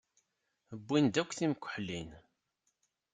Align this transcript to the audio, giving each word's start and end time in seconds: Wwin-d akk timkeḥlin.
Wwin-d 0.79 1.15
akk 1.21 1.31
timkeḥlin. 1.33 2.09